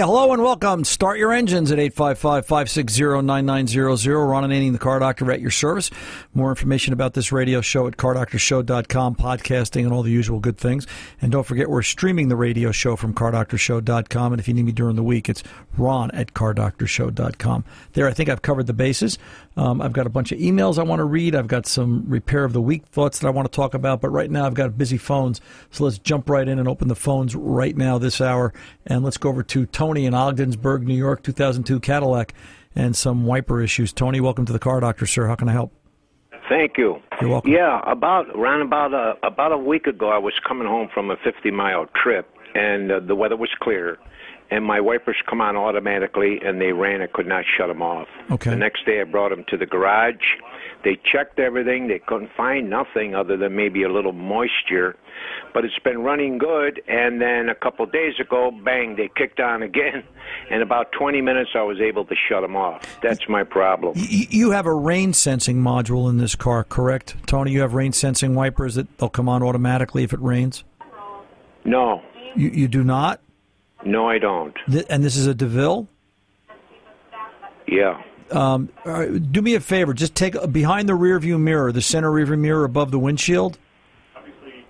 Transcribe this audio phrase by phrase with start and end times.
[0.00, 0.84] Hello and welcome.
[0.84, 4.30] Start your engines at 855-560-9900.
[4.30, 5.90] Ron Ananian, the Car Doctor at your service.
[6.34, 10.86] More information about this radio show at cardoctorshow.com, podcasting and all the usual good things.
[11.20, 14.32] And don't forget, we're streaming the radio show from cardoctorshow.com.
[14.32, 15.42] And if you need me during the week, it's
[15.76, 17.64] ron at cardoctorshow.com.
[17.94, 19.18] There, I think I've covered the bases.
[19.56, 21.34] Um, I've got a bunch of emails I want to read.
[21.34, 24.00] I've got some repair of the week thoughts that I want to talk about.
[24.00, 25.40] But right now, I've got busy phones.
[25.72, 28.54] So let's jump right in and open the phones right now this hour.
[28.86, 32.34] And let's go over to Tony in Ogdensburg, New York, 2002 Cadillac,
[32.74, 33.92] and some wiper issues.
[33.92, 35.26] Tony, welcome to the Car Doctor, sir.
[35.26, 35.72] How can I help?
[36.48, 37.00] Thank you.
[37.20, 37.52] You're welcome.
[37.52, 41.16] Yeah, about around about a about a week ago, I was coming home from a
[41.16, 43.98] 50 mile trip, and uh, the weather was clear,
[44.50, 47.02] and my wipers come on automatically, and they ran.
[47.02, 48.08] I could not shut them off.
[48.30, 48.50] Okay.
[48.50, 50.16] The next day, I brought them to the garage.
[50.84, 51.88] They checked everything.
[51.88, 54.96] They couldn't find nothing other than maybe a little moisture,
[55.52, 56.80] but it's been running good.
[56.88, 60.04] And then a couple of days ago, bang, they kicked on again.
[60.50, 62.82] In about 20 minutes, I was able to shut them off.
[63.02, 63.94] That's my problem.
[63.96, 67.16] You have a rain sensing module in this car, correct?
[67.26, 70.64] Tony, you have rain sensing wipers that they'll come on automatically if it rains?
[71.64, 72.02] No,
[72.34, 73.20] You, you do not?
[73.84, 74.56] No, I don't.
[74.70, 75.88] Th- and this is a DeVille?
[77.66, 78.02] Yeah.
[78.30, 79.94] Um, right, do me a favor.
[79.94, 83.58] Just take behind the rear view mirror, the center rear view mirror above the windshield.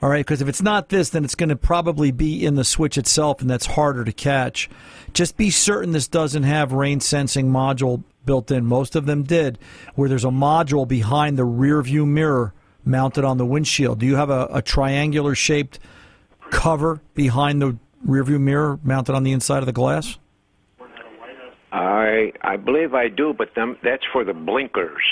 [0.01, 2.63] All right, because if it's not this, then it's going to probably be in the
[2.63, 4.71] switch itself, and that's harder to catch.
[5.13, 8.65] Just be certain this doesn't have rain sensing module built in.
[8.65, 9.59] Most of them did,
[9.97, 13.99] where there's a module behind the rear view mirror mounted on the windshield.
[13.99, 15.81] Do you have a, a triangular shaped
[16.51, 20.19] cover behind the rear view mirror mounted on the inside of the glass?
[21.71, 25.03] I I believe I do, but them, that's for the blinkers.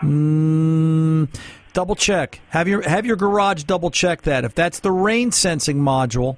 [0.00, 1.28] Mm,
[1.72, 2.40] double check.
[2.48, 4.44] Have your have your garage double check that.
[4.44, 6.36] If that's the rain sensing module,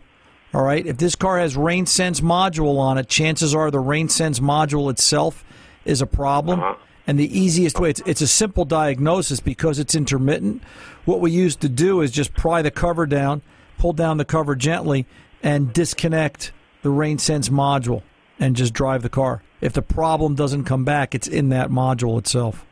[0.52, 0.86] all right.
[0.86, 4.90] If this car has rain sense module on it, chances are the rain sense module
[4.90, 5.44] itself
[5.84, 6.60] is a problem.
[6.60, 6.76] Uh-huh.
[7.06, 10.60] And the easiest way, it's, it's a simple diagnosis because it's intermittent.
[11.04, 13.42] What we used to do is just pry the cover down,
[13.78, 15.06] pull down the cover gently,
[15.42, 16.52] and disconnect
[16.82, 18.02] the rain sense module
[18.38, 19.42] and just drive the car.
[19.60, 22.64] If the problem doesn't come back, it's in that module itself.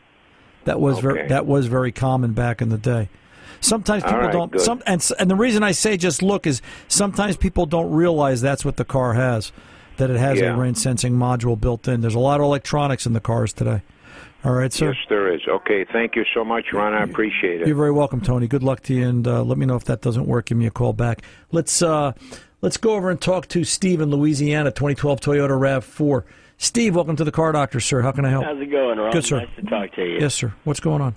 [0.65, 3.09] That was very that was very common back in the day.
[3.61, 4.61] Sometimes people right, don't.
[4.61, 8.65] Some and and the reason I say just look is sometimes people don't realize that's
[8.65, 9.53] what the car has,
[9.97, 10.55] that it has Yeah.
[10.55, 12.01] a rain sensing module built in.
[12.01, 13.83] There's a lot of electronics in the cars today.
[14.45, 14.89] All right, sir.
[14.89, 15.41] Yes, there is.
[15.49, 16.93] Okay, thank you so much, Ron.
[16.93, 17.67] I appreciate it.
[17.67, 18.47] You're very welcome, Tony.
[18.47, 20.47] Good luck to you, and uh, let me know if that doesn't work.
[20.47, 21.23] Give me a call back.
[21.51, 22.13] Let's uh,
[22.65, 26.25] let's go over and talk to Steve in Louisiana, 2012 Toyota Rav4.
[26.57, 28.01] Steve, welcome to the Car Doctor, sir.
[28.01, 28.47] How can I help?
[28.47, 29.13] How's it going, Ron?
[29.13, 29.41] Good, sir.
[29.41, 30.19] Nice to talk to you.
[30.19, 30.55] Yes, sir.
[30.65, 31.15] What's going on?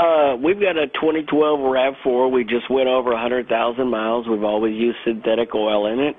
[0.00, 2.32] Uh, we've got a 2012 RAV4.
[2.32, 4.26] We just went over 100,000 miles.
[4.26, 6.16] We've always used synthetic oil in it.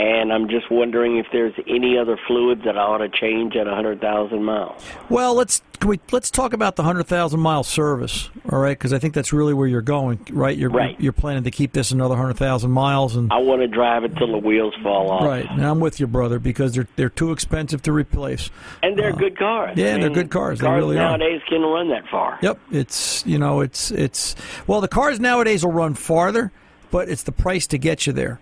[0.00, 3.66] And I'm just wondering if there's any other fluids that I ought to change at
[3.66, 4.80] 100,000 miles.
[5.10, 8.76] Well, let's can we let's talk about the hundred thousand mile service, all right?
[8.76, 10.56] Because I think that's really where you're going, right?
[10.56, 11.00] You're Right.
[11.00, 14.16] you're planning to keep this another hundred thousand miles, and I want to drive it
[14.16, 15.22] till the wheels fall off.
[15.22, 15.48] right.
[15.48, 18.50] And I'm with you, brother, because they're they're too expensive to replace.
[18.82, 19.78] And they're good cars.
[19.78, 20.58] Uh, yeah, I they're good cars.
[20.58, 21.16] They Cars really are.
[21.16, 22.38] nowadays can run that far.
[22.42, 24.34] Yep, it's you know it's it's
[24.66, 26.50] well the cars nowadays will run farther,
[26.90, 28.40] but it's the price to get you there.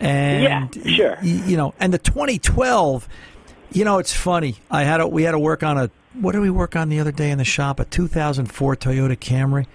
[0.00, 1.18] And Yeah, sure.
[1.22, 3.08] y- you know, and the 2012,
[3.72, 4.56] you know, it's funny.
[4.70, 5.90] I had a, we had to work on a
[6.20, 7.78] what did we work on the other day in the shop?
[7.78, 9.66] A 2004 Toyota Camry.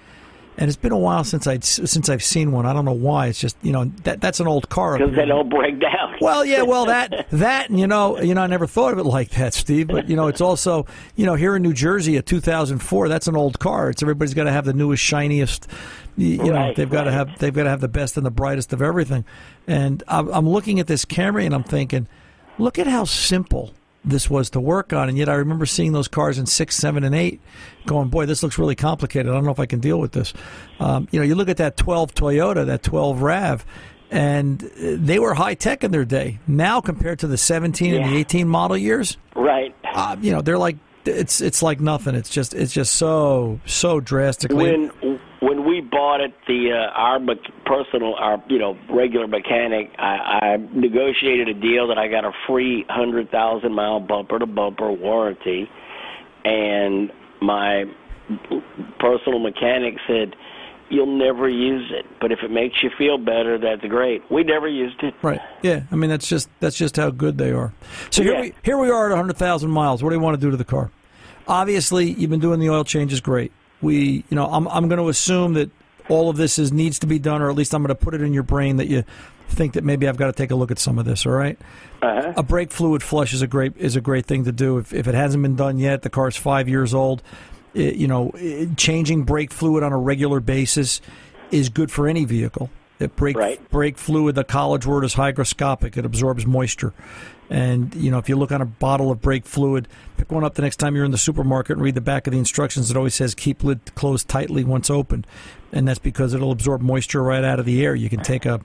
[0.61, 2.67] And it's been a while since I since I've seen one.
[2.67, 3.25] I don't know why.
[3.25, 4.95] It's just you know that that's an old car.
[4.95, 6.17] Because they don't break down.
[6.21, 9.05] Well, yeah, well that that and you know, you know, I never thought of it
[9.05, 9.87] like that, Steve.
[9.87, 10.85] But you know, it's also
[11.15, 13.09] you know here in New Jersey, a 2004.
[13.09, 13.89] That's an old car.
[13.89, 15.67] It's everybody's got to have the newest, shiniest.
[16.15, 17.27] You, you know, Right, they've got to right.
[17.27, 19.25] have they've got to have the best and the brightest of everything.
[19.65, 22.07] And I'm, I'm looking at this Camry and I'm thinking,
[22.59, 25.09] look at how simple this was to work on.
[25.09, 27.39] And yet I remember seeing those cars in six, seven, and eight,
[27.85, 29.29] going, boy, this looks really complicated.
[29.29, 30.33] I don't know if I can deal with this.
[30.79, 33.65] Um, you know, you look at that 12 Toyota, that 12 Rav,
[34.09, 34.67] and uh,
[34.97, 36.39] they were high tech in their day.
[36.47, 39.73] Now compared to the 17 and the 18 model years, Right.
[39.85, 42.13] uh, you know, they're like it's it's like nothing.
[42.13, 44.71] It's just it's just so so drastically.
[44.71, 44.91] when
[45.71, 47.19] we bought it, the uh, our
[47.65, 52.31] personal, our you know regular mechanic, I, I negotiated a deal that I got a
[52.47, 55.69] free hundred thousand mile bumper to bumper warranty,
[56.43, 57.85] and my
[58.99, 60.35] personal mechanic said.
[60.93, 64.29] You'll never use it, but if it makes you feel better, that's great.
[64.29, 65.13] We never used it.
[65.21, 65.39] Right.
[65.61, 65.83] Yeah.
[65.89, 67.71] I mean, that's just that's just how good they are.
[68.09, 68.41] So here Yeah.
[68.41, 70.03] we here we are at 100,000 miles.
[70.03, 70.91] What do you want to do to the car?
[71.47, 73.53] Obviously, you've been doing the oil changes great.
[73.81, 75.69] We, you know, I'm I'm going to assume that
[76.09, 78.13] all of this is needs to be done, or at least I'm going to put
[78.13, 79.03] it in your brain that you
[79.49, 81.25] think that maybe I've got to take a look at some of this.
[81.25, 81.57] All right?
[82.01, 82.33] Uh-huh.
[82.37, 84.77] A brake fluid flush is a great is a great thing to do.
[84.77, 87.21] If if it hasn't been done yet, the car's five years old.
[87.73, 90.99] It, you know, it, changing brake fluid on a regular basis
[91.51, 92.69] is good for any vehicle.
[92.99, 93.69] It brake Right.
[93.69, 94.35] brake fluid.
[94.35, 95.97] The college word is hygroscopic.
[95.97, 96.93] It absorbs moisture.
[97.51, 100.55] And you know, if you look on a bottle of brake fluid, pick one up
[100.55, 102.89] the next time you're in the supermarket and read the back of the instructions.
[102.89, 105.27] It always says keep lid closed tightly once opened,
[105.73, 107.93] and that's because it'll absorb moisture right out of the air.
[107.93, 108.61] You can take a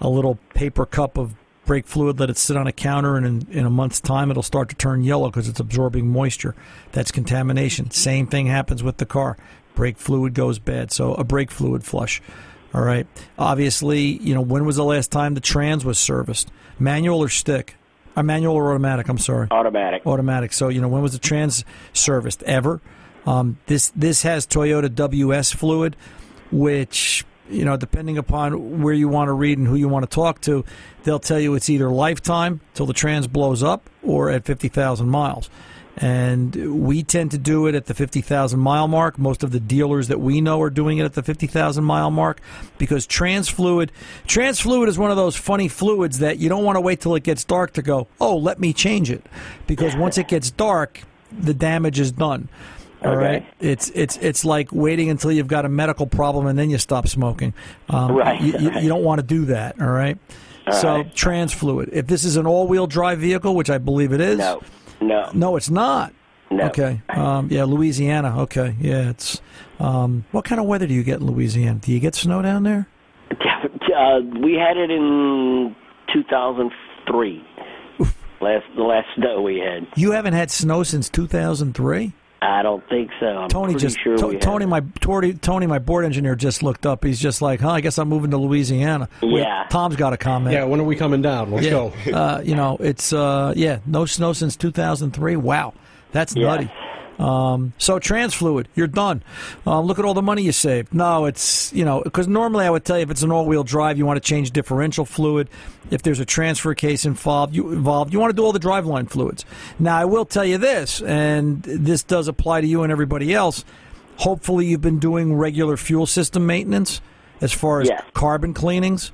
[0.00, 1.34] a little paper cup of
[1.66, 4.44] brake fluid, let it sit on a counter, and in, in a month's time, it'll
[4.44, 6.54] start to turn yellow because it's absorbing moisture.
[6.92, 7.90] That's contamination.
[7.90, 9.36] Same thing happens with the car.
[9.74, 12.22] Brake fluid goes bad, so a brake fluid flush.
[12.72, 13.08] All right.
[13.36, 16.52] Obviously, you know when was the last time the trans was serviced?
[16.78, 17.74] Manual or stick?
[18.16, 19.08] A manual or automatic?
[19.08, 20.02] I'm sorry Automatic.
[20.06, 20.52] automatic.
[20.52, 22.80] So you know when was the trans serviced ever?
[23.26, 25.96] Um, this this has Toyota WS fluid,
[26.50, 30.14] which you know depending upon where you want to read and who you want to
[30.14, 30.64] talk to,
[31.04, 35.08] they'll tell you it's either lifetime till the trans blows up or at fifty thousand
[35.08, 35.48] miles.
[36.00, 39.18] And we tend to do it at the 50,000 mile mark.
[39.18, 42.40] Most of the dealers that we know are doing it at the 50,000 mile mark
[42.78, 43.90] because trans fluid,
[44.26, 47.14] trans fluid is one of those funny fluids that you don't want to wait till
[47.16, 49.24] it gets dark to go, oh, let me change it.
[49.66, 51.02] Because once it gets dark,
[51.36, 52.48] the damage is done.
[53.04, 53.20] All Okay.
[53.24, 56.78] right, it's it's it's like waiting until you've got a medical problem and then you
[56.78, 57.54] stop smoking.
[57.88, 58.40] Um, Right.
[58.40, 59.80] You, you, you don't want to do that.
[59.80, 60.18] All right.
[60.72, 61.14] so right.
[61.14, 61.90] trans fluid.
[61.92, 64.62] If this is an all-wheel drive vehicle, which I believe it is, No.
[65.00, 65.30] No.
[65.32, 66.12] no, it's not.
[66.50, 66.64] No.
[66.66, 67.02] Okay.
[67.10, 68.42] Um, yeah, Louisiana.
[68.42, 68.74] Okay.
[68.80, 69.40] Yeah, it's.
[69.78, 71.78] Um, what kind of weather do you get in Louisiana?
[71.78, 72.88] Do you get snow down there?
[73.98, 75.74] Uh, we had it in
[76.12, 77.44] 2003.
[78.40, 79.88] Last the last snow we had.
[79.96, 82.12] You haven't had snow since 2003.
[82.40, 83.26] I don't think so.
[83.26, 86.62] I'm Tony just sure To- we had Tony my Tony, Tony my board engineer just
[86.62, 87.02] looked up.
[87.04, 87.70] He's just like, huh?
[87.70, 89.08] I guess I'm moving to Louisiana.
[89.22, 89.64] Wait, Yeah.
[89.70, 90.52] Tom's got a comment.
[90.54, 91.50] Yeah, when are we coming down?
[91.50, 91.72] Let's Yeah.
[91.72, 91.92] go.
[92.14, 95.34] uh, you know, it's uh, yeah, no snow since 2003.
[95.36, 95.74] Wow,
[96.12, 96.46] that's Yeah.
[96.46, 96.70] nutty.
[97.18, 99.22] Um, so trans fluid, you're done.
[99.66, 100.94] Um, look at all the money you saved.
[100.94, 103.98] No, it's you know because normally I would tell you if it's an all-wheel drive,
[103.98, 105.48] you want to change differential fluid.
[105.90, 109.10] If there's a transfer case involved, you involved, you want to do all the driveline
[109.10, 109.44] fluids.
[109.80, 113.64] Now I will tell you this, and this does apply to you and everybody else.
[114.18, 117.00] Hopefully, you've been doing regular fuel system maintenance
[117.40, 118.02] as far as Yeah.
[118.14, 119.10] carbon cleanings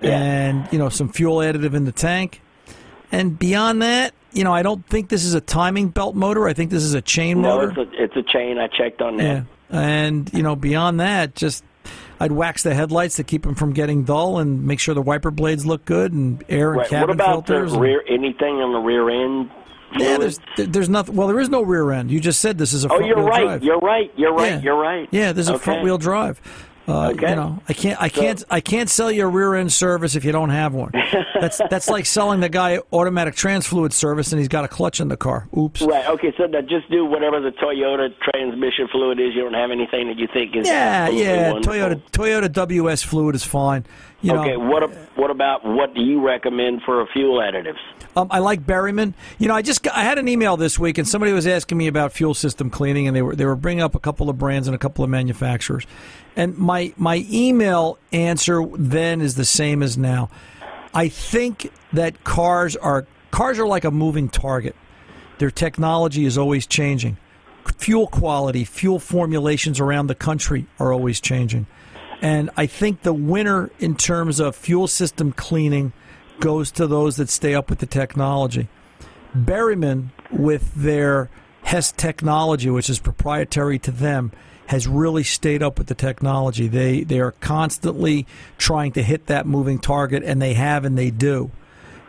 [0.00, 0.10] Yeah.
[0.20, 2.40] and you know some fuel additive in the tank.
[3.10, 6.46] And beyond that, you know, I don't think this is a timing belt motor.
[6.48, 7.80] I think this is a chain No, motor.
[7.82, 8.58] it's a it's a chain.
[8.58, 9.22] I checked on that.
[9.24, 9.42] yeah.
[9.70, 11.64] And you know, beyond that, just
[12.20, 15.30] I'd wax the headlights to keep them from getting dull and make sure the wiper
[15.30, 16.88] blades look good and air and Right.
[16.88, 17.72] cabin What about the filters.
[17.74, 18.02] and- rear?
[18.08, 19.50] Anything on the rear end?
[19.96, 21.16] yeah, there's there's nothing.
[21.16, 22.10] Well, there is no rear end.
[22.10, 23.44] You just said this is a Oh, front you're wheel right.
[23.44, 23.62] drive.
[23.64, 24.12] You're right.
[24.16, 24.52] You're right.
[24.52, 24.60] Yeah.
[24.60, 25.08] You're right.
[25.10, 26.40] Yeah, this is a front wheel drive.
[26.88, 27.30] Uh, Okay.
[27.30, 30.24] You know, I can't, I can't, I can't sell you a rear end service if
[30.24, 30.92] you don't have one.
[31.40, 35.00] That's that's like selling the guy automatic trans fluid service and he's got a clutch
[35.00, 35.46] in the car.
[35.56, 35.80] Oops.
[35.82, 36.06] Right.
[36.08, 36.32] Okay.
[36.36, 39.34] So now just do whatever the Toyota transmission fluid is.
[39.34, 41.52] You don't have anything that you think is Yeah, yeah.
[41.52, 41.74] wonderful?
[41.74, 43.84] Toyota Toyota WS fluid is fine.
[44.20, 44.56] You know, okay.
[44.56, 47.78] What what about what do you recommend for a fuel additives?
[48.16, 49.14] Um, I like Berryman.
[49.38, 51.78] You know, I just got, I had an email this week, and somebody was asking
[51.78, 54.36] me about fuel system cleaning, and they were they were bringing up a couple of
[54.36, 55.86] brands and a couple of manufacturers,
[56.34, 60.30] and my my email answer then is the same as now.
[60.92, 64.74] I think that cars are cars are like a moving target.
[65.38, 67.18] Their technology is always changing.
[67.76, 71.66] Fuel quality, fuel formulations around the country are always changing.
[72.20, 75.92] And I think the winner in terms of fuel system cleaning
[76.40, 78.68] goes to those that stay up with the technology.
[79.36, 81.30] Berryman, with their
[81.62, 84.32] Hess technology, which is proprietary to them,
[84.68, 86.66] has really stayed up with the technology.
[86.66, 91.10] They they are constantly trying to hit that moving target, and they have, and they
[91.10, 91.50] do.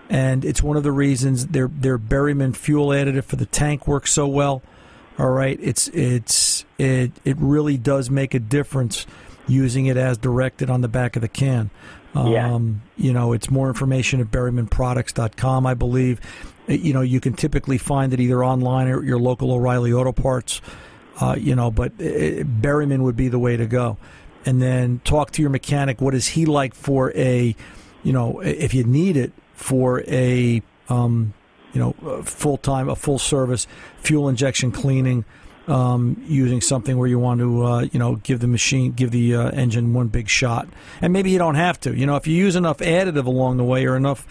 [0.10, 4.12] And it's one of the reasons their their Berryman fuel additive for the tank works
[4.12, 4.62] so well.
[5.18, 9.06] All right, it's it's it it really does make a difference
[9.50, 11.70] using it as directed on the back of the can.
[12.16, 12.54] Yeah.
[12.54, 16.20] Um, you know, it's more information at berrymanproducts.com, I believe.
[16.68, 19.94] Uh, You know, you can typically find it either online or at your local O'Reilly
[19.94, 20.62] Auto Parts.
[21.20, 23.98] Uh, you know, but uh, Berryman would be the way to go.
[24.46, 26.00] And then talk to your mechanic.
[26.00, 27.56] What is he like for a,
[28.04, 31.34] you know, if you need it for a, um,
[31.74, 35.26] you know, full time, a full service fuel injection cleaning,
[35.70, 39.36] um, using something where you want to, uh, you know, give the machine, give the
[39.36, 40.68] uh, engine one big shot.
[41.02, 41.96] And maybe you don't have to.
[41.96, 44.26] You know, if you use enough additive along the way or enough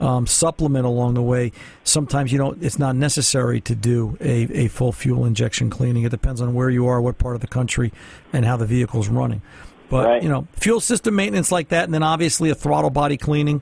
[0.00, 1.52] um, supplement along the way,
[1.84, 2.62] sometimes you don't.
[2.62, 6.02] It's not necessary to do a, a full fuel injection cleaning.
[6.04, 7.92] It depends on where you are, what part of the country,
[8.32, 9.42] and how the vehicle's running.
[9.90, 10.22] But Right.
[10.22, 13.60] you know, fuel system maintenance like that, and then obviously a throttle body cleaning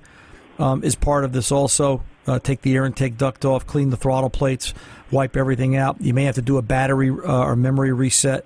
[0.58, 1.50] um, is part of this.
[1.50, 4.74] Also, uh, take the air intake duct off, clean the throttle plates,
[5.10, 6.00] wipe everything out.
[6.00, 8.44] You may have to do a battery uh, or memory reset,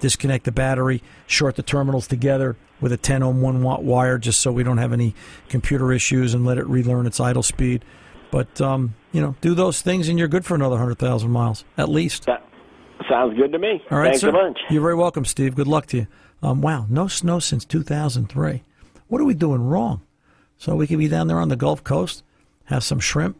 [0.00, 4.40] disconnect the battery, short the terminals together with a 10 ohm 1 watt wire, just
[4.40, 5.14] so we don't have any
[5.48, 7.84] computer issues, and let it relearn its idle speed.
[8.30, 11.64] But um, you know, do those things, and you're good for another hundred thousand miles
[11.76, 12.26] at least.
[12.26, 12.42] That
[13.08, 13.82] sounds good to me.
[13.90, 14.30] All right, Thanks sir.
[14.30, 14.58] a bunch.
[14.70, 15.54] You're very welcome, Steve.
[15.54, 16.06] Good luck to you.
[16.42, 18.62] Um, wow, no snow since 2003.
[19.08, 20.00] What are we doing wrong?
[20.56, 22.22] So we could be down there on the Gulf Coast,
[22.64, 23.38] have some shrimp.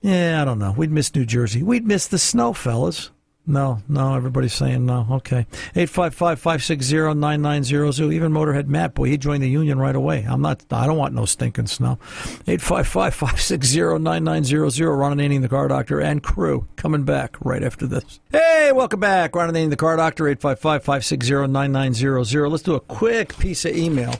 [0.00, 0.72] Yeah, I don't know.
[0.72, 1.62] We'd miss New Jersey.
[1.62, 3.10] We'd miss the snow, fellas.
[3.44, 5.04] No, no, everybody's saying no.
[5.10, 5.48] Okay.
[5.74, 8.12] 855-560-9900.
[8.12, 10.24] Even Motorhead Matt, boy, he joined the union right away.
[10.28, 11.98] I'm not, I don't want no stinking snow.
[12.46, 14.96] 855-560-9900.
[14.96, 18.20] Ron Ananian, the Car Doctor and crew coming back right after this.
[18.30, 19.34] Hey, welcome back.
[19.34, 22.48] Ron Ananian, the Car Doctor, 855-560-9900.
[22.48, 24.14] Let's do a quick piece of email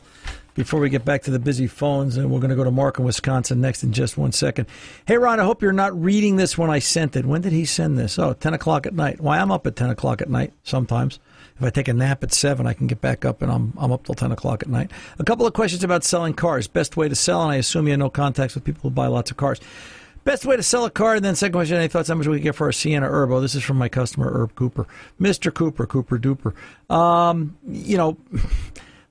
[0.54, 2.98] before we get back to the busy phones, and we're going to go to Mark
[2.98, 4.66] in Wisconsin next in just one second.
[5.06, 7.24] Hey, Ron, I hope you're not reading this when I sent it.
[7.24, 8.18] When did he send this?
[8.18, 9.20] Oh, 10 o'clock at night.
[9.20, 11.18] Why, I'm up at 10 o'clock at night sometimes.
[11.56, 13.92] If I take a nap at 7, I can get back up, and I'm, I'm
[13.92, 14.90] up till 10 o'clock at night.
[15.18, 16.66] A couple of questions about selling cars.
[16.66, 19.06] Best way to sell, and I assume you have no contacts with people who buy
[19.06, 19.60] lots of cars.
[20.24, 22.28] Best way to sell a car, and then second question, any thoughts on how much
[22.28, 23.40] we can get for our Sienna Urbo?
[23.40, 24.86] This is from my customer, Herb Cooper.
[25.20, 25.52] Mr.
[25.52, 26.54] Cooper, Cooper Duper.
[26.94, 28.16] Um, you know,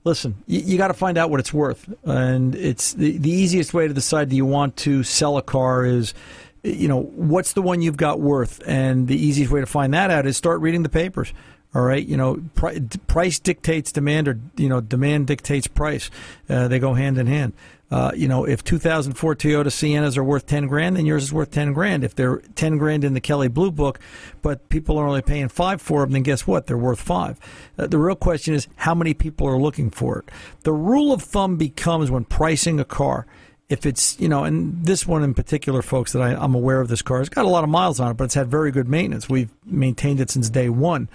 [0.04, 3.74] listen, you, you got to find out what it's worth, and it's the, the easiest
[3.74, 6.14] way to decide do you want to sell a car is,
[6.62, 10.10] you know, what's the one you've got worth, and the easiest way to find that
[10.10, 11.32] out is start reading the papers.
[11.74, 16.10] All right, you know, pri- price dictates demand, or you know, demand dictates price.
[16.46, 17.54] Uh, they go hand in hand.
[17.92, 21.50] Uh, you know, if 2004 Toyota Siennas are worth 10 grand, then yours is worth
[21.50, 22.02] 10 grand.
[22.04, 24.00] If they're 10 grand in the Kelley Blue Book,
[24.40, 26.66] but people are only paying five for them, then guess what?
[26.66, 27.38] They're worth five.
[27.76, 30.30] Uh, the real question is how many people are looking for it.
[30.62, 33.26] The rule of thumb becomes when pricing a car.
[33.68, 36.88] If it's you know, and this one in particular, folks, that I, I'm aware of
[36.88, 38.86] this car, it's got a lot of miles on it, but it's had very good
[38.86, 39.30] maintenance.
[39.30, 41.08] We've maintained it since day one,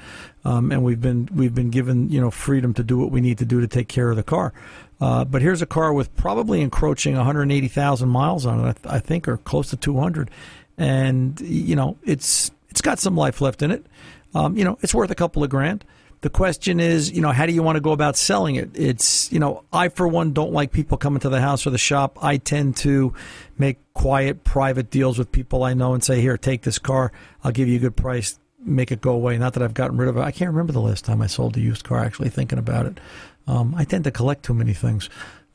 [0.43, 3.37] um, and we've been we've been given you know freedom to do what we need
[3.39, 4.53] to do to take care of the car.
[4.99, 8.99] Uh, but here's a car with probably encroaching 180,000 miles on it, I, th- I
[8.99, 10.31] think, or close to 200,
[10.77, 13.85] and you know it's it's got some life left in it.
[14.33, 15.83] Um, you know, it's worth a couple of grand.
[16.21, 18.71] The question is, you know, how do you want to go about selling it?
[18.73, 21.77] It's, you know, I for one don't like people coming to the house or the
[21.77, 22.17] shop.
[22.23, 23.13] I tend to
[23.57, 27.11] make quiet, private deals with people I know and say, "Here, take this car.
[27.43, 28.39] I'll give you a good price.
[28.59, 30.21] Make it go away." Not that I've gotten rid of it.
[30.21, 32.03] I can't remember the last time I sold a used car.
[32.03, 32.99] Actually, thinking about it,
[33.47, 35.09] um, I tend to collect too many things.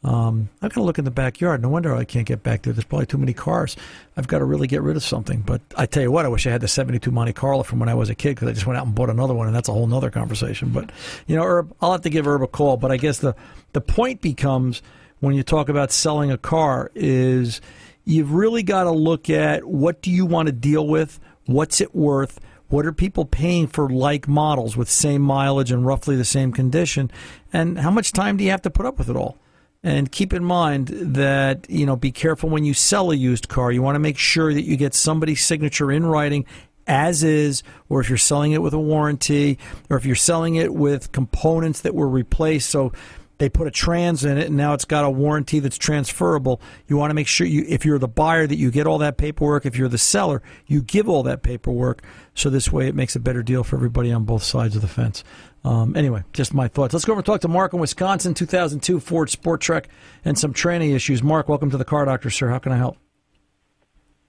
[0.05, 1.63] Um, I've got to look in the backyard.
[1.63, 2.73] No wonder I can't get back there.
[2.73, 3.77] There's probably too many cars.
[4.17, 5.43] I've got to really get rid of something.
[5.43, 7.89] But I tell you what, I wish I had the 72 Monte Carlo from when
[7.89, 9.69] I was a kid because I just went out and bought another one, and that's
[9.69, 10.71] a whole other conversation.
[10.71, 10.91] But,
[11.29, 12.77] you know, Herb, I'll have to give Herb a call.
[12.77, 13.37] But I guess the,
[13.75, 14.83] the point becomes
[15.21, 17.61] when you talk about selling a car is
[18.05, 21.95] you've really got to look at what do you want to deal with, what's it
[21.95, 22.41] worth,
[22.73, 27.11] what are people paying for like models with same mileage and roughly the same condition,
[27.52, 29.38] and how much time do you have to put up with it all?
[29.85, 33.73] And keep in mind that, you know, be careful when you sell a used car.
[33.73, 36.47] You want to make sure that you get somebody's signature in writing
[36.87, 40.73] as is, or if you're selling it with a warranty, or if you're selling it
[40.75, 42.71] with components that were replaced.
[42.71, 42.92] So
[43.38, 46.61] they put a trans in it and now it's got a warranty that's transferable.
[46.87, 49.16] You want to make sure you, if you're the buyer, that you get all that
[49.16, 49.66] paperwork.
[49.66, 52.02] If you're the seller, you give all that paperwork.
[52.35, 54.88] So this way it makes a better deal for everybody on both sides of the
[54.88, 55.25] fence.
[55.64, 56.92] Um, anyway, just my thoughts.
[56.92, 59.87] Let's go over and talk to Mark in Wisconsin, 2002 Ford Sport Trac,
[60.25, 61.23] and some tranny issues.
[61.23, 62.49] Mark, welcome to the Car Doctor, sir.
[62.49, 62.97] How can I help?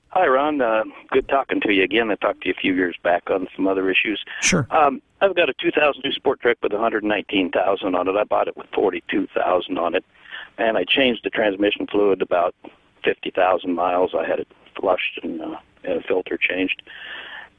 [0.09, 0.61] Hi, Ron.
[0.61, 2.11] Uh, good talking to you again.
[2.11, 4.23] I talked to you a few years back on some other issues.
[4.41, 4.67] Sure.
[4.69, 8.15] Um, I've got a 2002 Sport Trac with 119,000 on it.
[8.15, 10.05] I bought it with 42,000 on it,
[10.59, 12.53] and I changed the transmission fluid about
[13.03, 14.11] 50,000 miles.
[14.13, 14.47] I had it
[14.79, 16.83] flushed and uh, had a filter changed.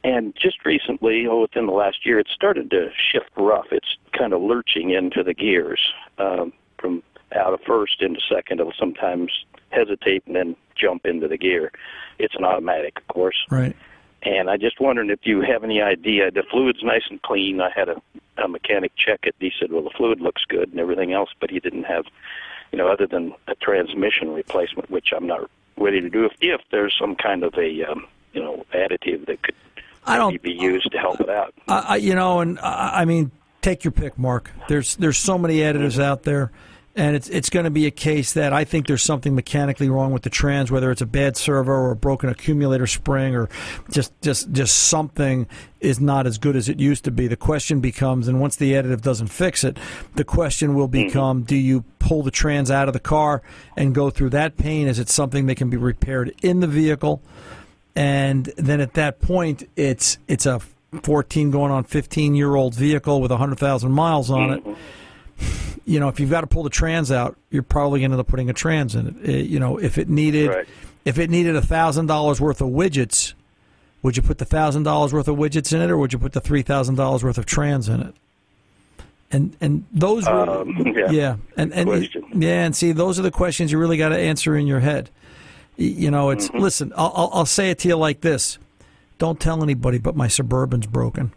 [0.05, 3.69] And just recently, oh, within the last year, it started to shift rough.
[3.73, 5.81] It's kind of lurching into the gears
[6.19, 7.03] um, from
[7.35, 8.61] out of first into second.
[8.61, 9.33] It'll sometimes
[9.71, 11.73] hesitate and then jump into the gear.
[12.19, 13.47] It's an automatic, of course.
[13.51, 13.75] Right.
[14.23, 16.31] And I just wondering if you have any idea.
[16.31, 17.63] The fluid's nice and clean.
[17.63, 17.97] I had a,
[18.37, 19.35] a mechanic check it.
[19.39, 22.05] He said, "Well, the fluid looks good and everything else," but he didn't have,
[22.73, 26.25] you know, other than a transmission replacement, which I'm not ready to do.
[26.25, 29.55] If if there's some kind of a, um, you know, additive that could
[30.07, 31.55] I don't- be used to help it out.
[31.69, 33.31] I, I- you know, and I, I mean,
[33.63, 34.51] take your pick, Mark.
[34.69, 36.51] There's there's so many additives out there,
[36.95, 40.13] and it's it's going to be a case that I think there's something mechanically wrong
[40.13, 43.49] with the trans, whether it's a bad servo or a broken accumulator spring or
[43.91, 45.47] just just just something
[45.81, 47.27] is not as good as it used to be.
[47.27, 49.79] The question becomes, and once the additive doesn't fix it,
[50.17, 51.07] the question will Mm-hmm.
[51.09, 53.41] become: Do you pull the trans out of the car
[53.77, 54.87] and go through that pain?
[54.87, 57.23] Is it something that can be repaired in the vehicle?
[57.97, 60.61] And then at that point, it's it's a
[61.03, 64.65] 14 going on 15 year old vehicle with 100,000 miles on it
[65.87, 68.21] you know, if you've got to pull the trans out, you're probably going to end
[68.21, 69.29] up putting a trans in it.
[69.29, 70.67] Uh, you know, if it needed, Right.
[71.05, 73.35] if it needed a thousand dollars worth of widgets,
[74.03, 76.33] would you put the thousand dollars worth of widgets in it, or would you put
[76.33, 78.15] the three thousand dollars worth of trans in it?
[79.31, 80.33] And and those, were,
[80.63, 81.11] Um, yeah.
[81.11, 82.25] yeah, and and Question.
[82.33, 85.11] yeah, and see, those are the questions you really got to answer in your head.
[85.77, 86.59] You know, it's Mm-hmm.
[86.59, 86.93] listen.
[86.97, 88.59] I'll, I'll I'll say it to you like this:
[89.19, 91.33] Don't tell anybody, but my suburban's broken.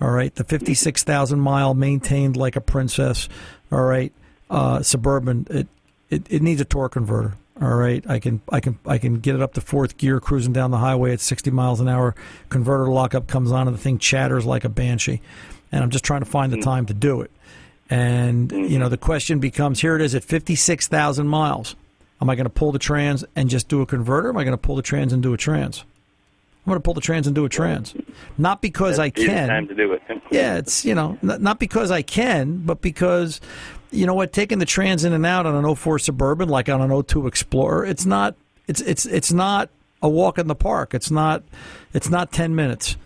[0.00, 3.28] All right, the fifty-six thousand mile maintained like a princess.
[3.70, 4.12] All right,
[4.50, 5.46] uh, suburban.
[5.50, 5.68] It,
[6.10, 7.34] it it needs a torque converter.
[7.60, 10.52] All right, I can I can I can get it up to fourth gear, cruising
[10.52, 12.14] down the highway at sixty miles an hour.
[12.48, 15.20] Converter lockup comes on, and the thing chatters like a banshee.
[15.72, 17.30] And I'm just trying to find the time to do it.
[17.90, 21.74] And you know, the question becomes: Here it is at fifty-six thousand miles.
[22.20, 24.28] Am I going to pull the trans and just do a converter?
[24.28, 25.84] Or am I going to pull the trans and do a trans?
[26.66, 27.94] I'm going to pull the trans and do a trans,
[28.36, 29.48] not because I Be the can.
[29.48, 30.02] time to do it.
[30.30, 33.40] Yeah, it's you know not, because I can, but because
[33.90, 36.82] you know what, taking the trans in and out on an 04 Suburban like on
[36.82, 38.34] an 02 Explorer, it's not
[38.66, 39.70] it's it's it's not
[40.02, 40.92] a walk in the park.
[40.92, 41.42] It's not
[41.94, 42.96] it's not 10 minutes.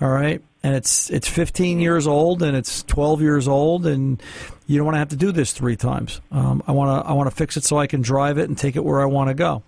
[0.00, 0.42] All right?
[0.66, 4.20] And it's it's 15 years old and it's 12 years old and
[4.66, 6.20] you don't want to have to do this three times.
[6.32, 8.58] Um, I want to I want to fix it so I can drive it and
[8.58, 9.62] take it where I want to go.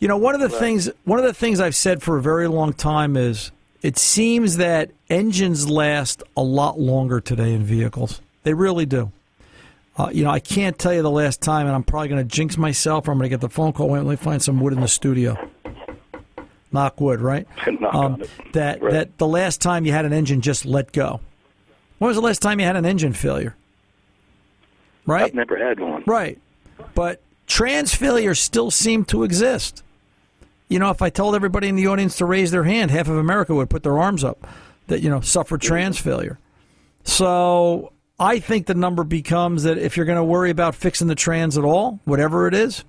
[0.00, 2.48] You know, one of the things one of the things I've said for a very
[2.48, 8.20] long time is it seems that engines last a lot longer today in vehicles.
[8.42, 9.12] They really do.
[9.96, 12.34] Uh, you know, I can't tell you the last time, and I'm probably going to
[12.36, 13.06] jinx myself.
[13.06, 13.90] Or I'm going to get the phone call.
[13.90, 15.38] Wait, let me find some wood in the studio.
[16.74, 17.46] Knock wood, right?
[17.80, 18.92] Knock Um, that Right.
[18.92, 21.20] that the last time you had an engine just let go.
[21.98, 23.56] When was the last time you had an engine failure?
[25.06, 25.24] Right.
[25.24, 26.02] I've never had one.
[26.06, 26.38] Right.
[26.94, 29.82] But trans failures still seem to exist.
[30.68, 33.16] You know, if I told everybody in the audience to raise their hand, half of
[33.16, 34.46] America would put their arms up
[34.88, 36.38] that, you know, suffered trans failure.
[37.04, 41.14] So I think the number becomes that if you're going to worry about fixing the
[41.14, 42.82] trans at all, whatever it is,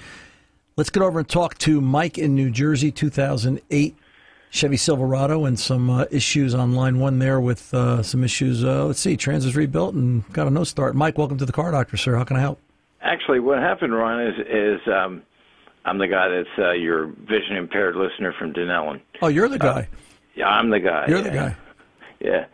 [0.75, 3.95] Let's get over and talk to Mike in New Jersey, 2008
[4.49, 8.63] Chevy Silverado, and some uh, issues on line one there with uh, some issues.
[8.63, 10.95] Uh, let's see, trans is rebuilt and got a no start.
[10.95, 12.15] Mike, welcome to the car doctor, sir.
[12.15, 12.59] How can I help?
[13.05, 15.21] Actually, what happened, Ron, is is um,
[15.85, 18.99] I'm the guy that's uh, your vision impaired listener from Dunellen.
[19.21, 19.87] Oh, you're the guy.
[20.35, 21.05] Yeah, I'm the guy.
[21.07, 21.23] you're yeah.
[21.23, 21.57] the guy.
[22.19, 22.45] Yeah.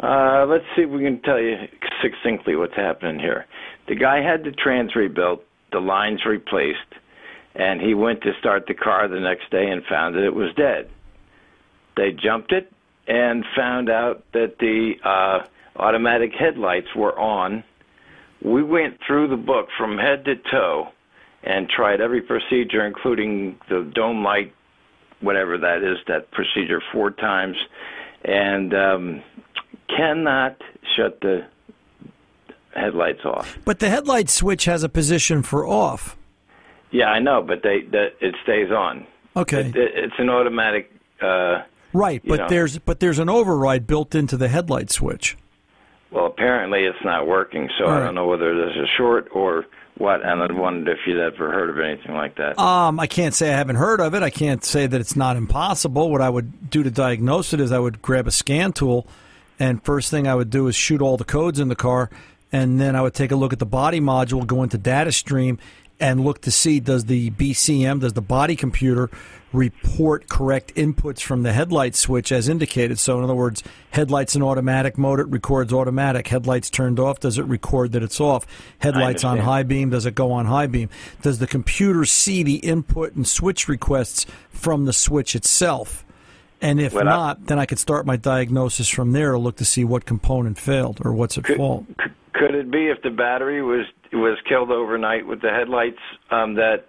[0.00, 1.56] Uh, let's see if we can tell you
[2.02, 3.46] succinctly what's happening here.
[3.88, 6.78] The guy had the trans rebuilt, the lines replaced,
[7.54, 10.54] and he went to start the car the next day and found that it was
[10.54, 10.88] dead.
[11.96, 12.72] They jumped it
[13.08, 17.64] and found out that the uh, automatic headlights were on.
[18.42, 20.88] We went through the book from head to toe
[21.42, 24.52] and tried every procedure, including the dome light,
[25.20, 27.56] whatever that is, that procedure four times,
[28.24, 29.22] and um,
[29.88, 30.60] cannot
[30.96, 31.46] shut the
[32.74, 33.58] headlights off.
[33.64, 36.16] But the headlight switch has a position for off.
[36.90, 39.06] Yeah, I know, but they that it stays on.
[39.36, 40.92] Okay, It, it, it's an automatic.
[41.20, 42.22] Uh, right.
[42.24, 42.48] But know.
[42.48, 45.36] there's but there's an override built into the headlight switch.
[46.10, 49.66] Well, apparently it's not working, so All I don't know whether there's a short or
[49.98, 50.24] what.
[50.24, 52.58] And I wondered if you'd ever heard of anything like that.
[52.58, 54.22] Um, I can't say I haven't heard of it.
[54.22, 56.10] I can't say that it's not impossible.
[56.10, 59.06] What I would do to diagnose it is I would grab a scan tool,
[59.58, 62.10] and first thing I would do is shoot all the codes in the car,
[62.52, 65.58] and then I would take a look at the body module, go into data stream,
[65.98, 69.10] and look to see does the BCM, does the body computer
[69.52, 72.98] report correct inputs from the headlight switch as indicated.
[72.98, 76.28] So, in other words, headlights in automatic mode, it records automatic.
[76.28, 78.46] Headlights turned off, does it record that it's off?
[78.78, 80.90] Headlights on high beam, does it go on high beam?
[81.22, 86.04] Does the computer see the input and switch requests from the switch itself?
[86.60, 89.56] And if Well, I- not, then I could start my diagnosis from there to look
[89.56, 91.84] to see what component failed or what's at Could, fault.
[92.34, 95.98] could it be if the battery was was killed overnight with the headlights
[96.30, 96.86] um, that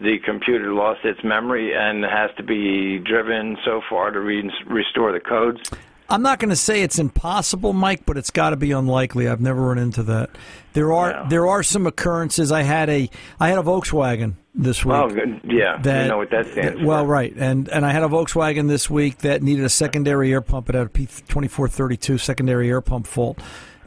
[0.00, 5.12] the computer lost its memory and has to be driven so far to re- restore
[5.12, 5.60] the codes?
[6.08, 9.28] I'm not going to say it's impossible, Mike, but it's got to be unlikely.
[9.28, 10.30] I've never run into that.
[10.74, 11.26] There are Yeah.
[11.28, 12.52] there are some occurrences.
[12.52, 13.08] I had a
[13.40, 14.94] I had a Volkswagen this week.
[14.94, 15.40] Oh, good.
[15.44, 15.78] yeah.
[15.80, 16.86] that you know what that stands for.
[16.86, 20.42] well, right, and and I had a Volkswagen this week that needed a secondary air
[20.42, 20.68] pump.
[20.68, 23.38] It had a P twenty four thirty two secondary air pump fault,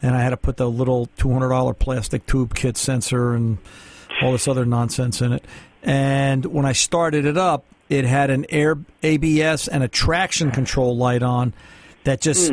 [0.02, 3.58] and I had to put the little two hundred dollar plastic tube kit sensor and
[4.22, 5.44] all this other nonsense in it.
[5.82, 10.96] And when I started it up, it had an air ABS and a traction control
[10.96, 11.52] light on
[12.04, 12.52] that just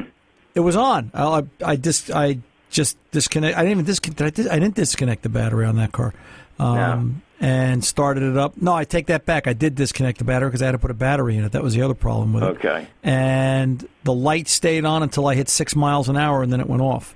[0.56, 1.12] it was on.
[1.13, 3.58] I I just I just disconnect.
[3.58, 4.39] I didn't even disconnect.
[4.39, 6.13] I, I didn't disconnect the battery on that car.
[6.60, 8.56] Um, And started it up.
[8.62, 9.47] No, I take that back.
[9.47, 11.51] I did disconnect the battery because I had to put a battery in it.
[11.51, 12.47] That was the other problem with it.
[12.58, 12.88] Okay.
[13.03, 16.67] And the light stayed on until I hit six miles an hour, and then it
[16.69, 17.15] went off.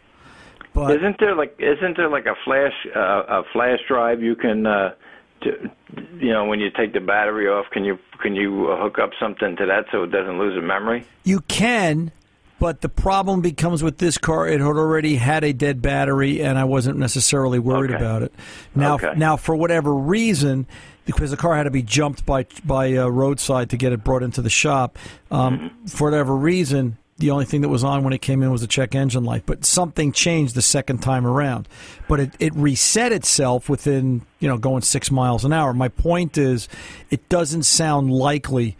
[0.74, 4.66] But Isn't there like isn't there like a flash uh, a flash drive you can
[4.68, 4.94] uh,
[5.42, 5.72] to,
[6.20, 9.12] you know when you take the battery off can you can you uh, hook up
[9.20, 11.06] something to that so it doesn't lose a memory?
[11.24, 12.12] You can,
[12.60, 14.48] but the problem becomes with this car.
[14.48, 18.04] It had already had a dead battery, and I wasn't necessarily worried Okay.
[18.04, 18.34] about it.
[18.76, 19.14] Now, Okay.
[19.16, 20.66] now for whatever reason,
[21.06, 24.24] because the car had to be jumped by by uh, roadside to get it brought
[24.24, 24.98] into the shop.
[25.32, 25.86] Um, Mm-hmm.
[25.88, 28.68] For whatever reason, the only thing that was on when it came in was the
[28.68, 29.44] check engine light.
[29.46, 31.68] But something changed the second time around.
[32.08, 35.74] But it, it reset itself within you know going six miles an hour.
[35.74, 36.70] My point is,
[37.10, 38.78] it doesn't sound likely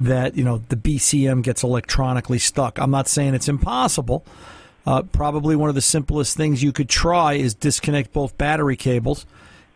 [0.00, 2.78] that you know the BCM gets electronically stuck.
[2.78, 4.24] I'm not saying it's impossible.
[4.86, 9.26] Uh, probably one of the simplest things you could try is disconnect both battery cables,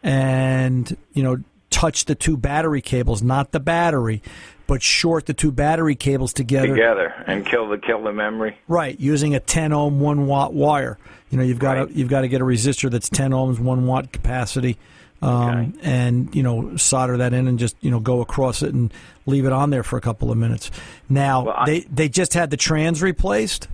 [0.02, 1.42] and you know
[1.72, 4.22] touch the two battery cables, not the battery,
[4.68, 6.68] but short the two battery cables together.
[6.68, 8.56] Together and kill the kill the memory.
[8.68, 10.98] Right, using a 10 ohm, one watt wire.
[11.30, 11.88] You know, you've got Right.
[11.88, 14.76] to you've got to get a resistor that's 10 ohms, one watt capacity,
[15.22, 18.92] um, and you know solder that in and just you know go across it and
[19.26, 20.70] leave it on there for a couple of minutes.
[21.08, 23.68] Now Well, I- they they just had the trans replaced.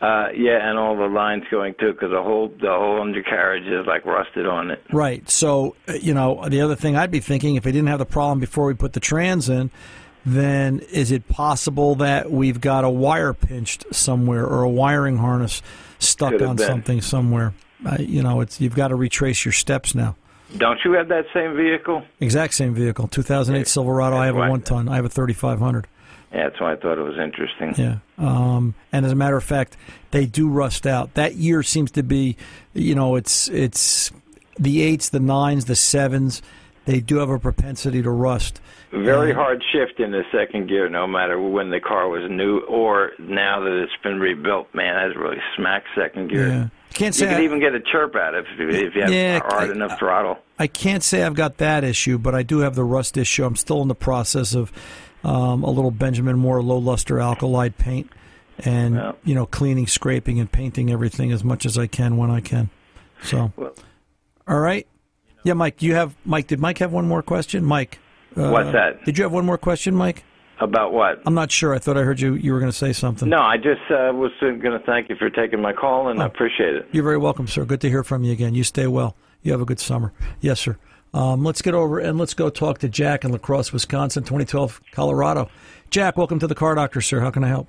[0.00, 3.86] Uh, yeah, and all the lines going too, because the whole the whole undercarriage is
[3.86, 4.82] like rusted on it.
[4.92, 5.28] Right.
[5.30, 8.04] So, uh, you know, the other thing I'd be thinking if they didn't have the
[8.04, 9.70] problem before we put the trans in,
[10.26, 15.62] then is it possible that we've got a wire pinched somewhere or a wiring harness
[15.98, 17.54] stuck Could on something somewhere?
[17.84, 20.14] Uh, you know, it's you've got to retrace your steps now.
[20.58, 22.02] Don't you have that same vehicle?
[22.20, 24.16] Exact same vehicle, 2008 Silverado.
[24.16, 24.88] I have a one ton.
[24.88, 25.86] I have a 3500.
[26.36, 27.74] Yeah, that's why I thought it was interesting.
[27.78, 27.96] Yeah.
[28.18, 29.74] Um, and as a matter of fact,
[30.10, 31.14] they do rust out.
[31.14, 32.36] That year seems to be,
[32.74, 34.12] you know, it's it's
[34.58, 36.42] the eights, the nines, the sevens.
[36.84, 38.60] They do have a propensity to rust.
[38.92, 42.58] Very And- hard shift in the second gear, no matter when the car was new
[42.60, 44.68] or now that it's been rebuilt.
[44.74, 46.48] Man, that's really smack second gear.
[46.48, 46.66] Yeah.
[46.94, 49.12] Can't You say could I, even get a chirp out of it if you have
[49.12, 50.38] Yeah, hard I- enough throttle.
[50.58, 53.44] I can't say I've got that issue, but I do have the rust issue.
[53.44, 54.70] I'm still in the process of
[55.24, 58.10] um, a little Benjamin Moore low luster alkalite paint,
[58.64, 59.12] and Yeah.
[59.24, 62.70] you know, cleaning, scraping, and painting everything as much as I can when I can.
[63.22, 63.74] So, Well-
[64.48, 64.86] all right.
[65.44, 65.82] Yeah, Mike.
[65.82, 66.46] You have Mike.
[66.48, 67.64] Did Mike have one more question?
[67.64, 67.98] Mike.
[68.36, 69.04] Uh, What's that?
[69.04, 70.24] Did you have one more question, Mike?
[70.58, 71.20] About what?
[71.26, 71.74] I'm not sure.
[71.74, 72.34] I thought I heard you.
[72.34, 73.28] You were going to say something.
[73.28, 76.26] No, I just uh, was going to thank you for taking my call, and I
[76.26, 76.88] appreciate it.
[76.92, 77.64] You're very welcome, sir.
[77.64, 78.54] Good to hear from you again.
[78.54, 79.16] You stay well.
[79.42, 80.12] You have a good summer.
[80.40, 80.76] Yes, sir.
[81.14, 84.80] Um, let's get over and let's go talk to Jack in La Crosse, Wisconsin, 2012,
[84.92, 85.48] Colorado.
[85.90, 87.20] Jack, welcome to the Car Doctor, sir.
[87.20, 87.68] How can I help?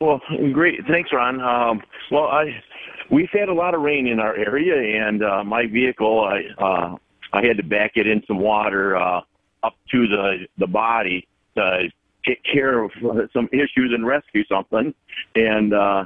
[0.00, 0.20] Well,
[0.52, 0.80] great.
[0.86, 1.40] Thanks, Ron.
[1.40, 2.62] Um, well, I
[3.10, 6.96] we've had a lot of rain in our area, and uh, my vehicle, I uh,
[7.32, 9.20] I had to back it in some water uh,
[9.62, 11.88] up to the the body to
[12.24, 12.90] take care of
[13.32, 14.94] some issues and rescue something,
[15.34, 16.04] and uh,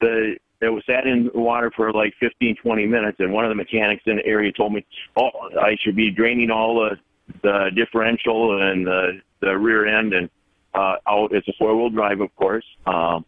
[0.00, 3.54] the it was sat in water for like 15, 20 minutes, and one of the
[3.54, 4.84] mechanics in the area told me,
[5.16, 6.98] "Oh, I should be draining all the
[7.42, 10.30] the differential and the the rear end and
[10.74, 11.32] uh, out.
[11.32, 13.24] It's a four wheel drive, of course, um,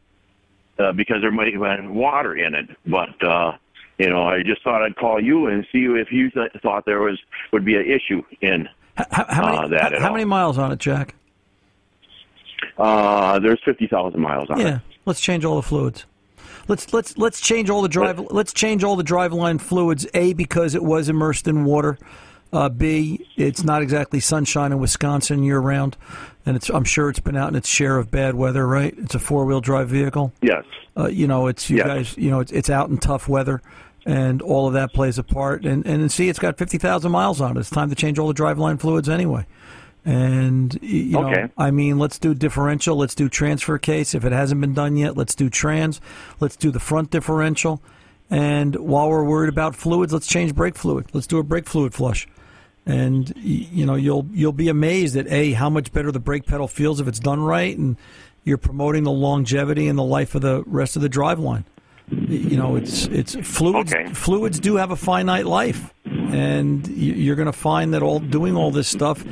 [0.78, 2.68] uh, because there might have been water in it.
[2.86, 3.52] But uh,
[3.98, 7.00] you know, I just thought I'd call you and see if you th- thought there
[7.00, 7.18] was
[7.52, 8.68] would be an issue in.
[8.96, 11.14] How, how many, Uh, that how, how many miles on it, Jack?
[12.76, 14.70] Uh, there's fifty thousand miles on Yeah, it.
[14.70, 16.06] Yeah, let's change all the fluids.
[16.68, 18.20] Let's let's let's change all the drive.
[18.30, 20.06] Let's change all the driveline fluids.
[20.14, 21.98] A because it was immersed in water.
[22.52, 25.96] Uh, B it's not exactly sunshine in Wisconsin year round,
[26.46, 28.66] and it's I'm sure it's been out in its share of bad weather.
[28.66, 28.94] Right?
[28.98, 30.32] It's a four wheel drive vehicle.
[30.40, 30.64] Yes.
[30.96, 31.86] Uh, you know, it's you Yes.
[31.86, 32.16] guys.
[32.18, 33.62] You know, it's, it's out in tough weather,
[34.06, 35.64] and all of that plays a part.
[35.64, 37.60] And and see, it's got fifty thousand miles on it.
[37.60, 39.46] It's time to change all the driveline fluids anyway.
[40.04, 41.42] And you Okay.
[41.42, 42.96] know, I mean, let's do differential.
[42.96, 44.14] Let's do transfer case.
[44.14, 46.00] If it hasn't been done yet, let's do trans.
[46.40, 47.82] Let's do the front differential.
[48.30, 51.06] And while we're worried about fluids, let's change brake fluid.
[51.12, 52.28] Let's do a brake fluid flush.
[52.86, 56.68] And you know, you'll you'll be amazed at a how much better the brake pedal
[56.68, 57.96] feels if it's done right, and
[58.44, 61.64] you're promoting the longevity and the life of the rest of the drive line.
[62.10, 63.92] You know, it's it's fluids.
[63.92, 64.08] Okay.
[64.14, 68.70] Fluids do have a finite life, and you're going to find that all doing all
[68.70, 69.22] this stuff,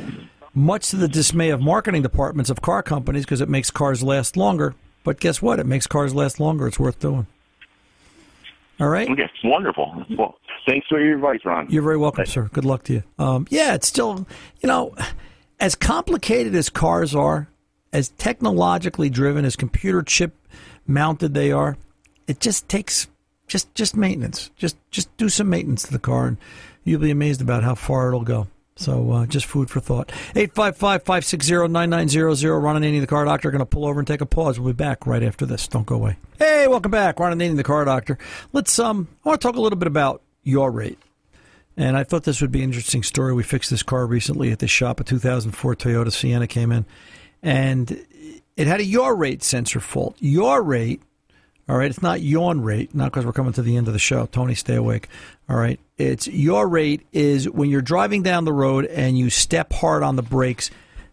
[0.57, 4.37] much to the dismay of marketing departments of car companies, because it makes cars last
[4.37, 4.75] longer.
[5.05, 5.61] But guess what?
[5.61, 6.67] It makes cars last longer.
[6.67, 7.27] It's worth doing.
[8.81, 9.09] All right.
[9.09, 10.05] Okay, wonderful.
[10.19, 11.67] Well, thanks for your advice, Ron.
[11.71, 12.51] You're very welcome, sir.
[12.53, 13.03] Good luck to you.
[13.19, 14.27] Um, yeah, it's still,
[14.61, 14.95] you know,
[15.61, 17.49] as complicated as cars are,
[17.93, 20.35] as technologically driven, as computer chip
[20.87, 21.77] mounted they are,
[22.27, 23.07] it just takes
[23.47, 24.51] just just maintenance.
[24.57, 26.37] Just just do some maintenance to the car, and
[26.85, 28.49] you'll be amazed about how far it'll go.
[28.77, 30.11] So uh, just food for thought.
[30.35, 32.63] 855-560-9900.
[32.63, 34.61] Ron Ananian, the car doctor, are going to pull over and take a pause.
[34.61, 35.67] We'll be back right after this.
[35.67, 36.19] Don't go away.
[36.39, 37.19] Hey, welcome back.
[37.19, 38.19] Ron Ananian, the car doctor.
[38.53, 40.99] Let's um, I want to talk a little bit about yaw rate.
[41.77, 43.35] And I thought this would be an interesting story.
[43.35, 45.01] We fixed this car recently at the shop.
[45.01, 46.87] A 2004 Toyota Sienna came in,
[47.43, 47.91] and
[48.57, 50.17] it had a yaw rate sensor fault.
[50.19, 51.03] Yaw rate,
[51.69, 53.99] all right, it's not yawn rate, not because we're coming to the end of the
[53.99, 54.27] show.
[54.27, 55.09] Tony, stay awake.
[55.49, 59.73] All right, it's yaw rate is when you're driving down the road and you step
[59.73, 60.71] hard on the brakes,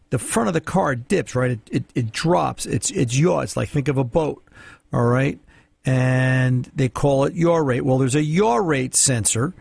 [0.09, 1.51] the front of the car dips, right?
[1.51, 2.65] It, it, it drops.
[2.65, 3.39] It's it's yaw.
[3.39, 4.43] It's like think of a boat,
[4.91, 5.39] all right?
[5.85, 7.81] And they call it yaw rate.
[7.81, 9.53] Well, there's a yaw rate sensor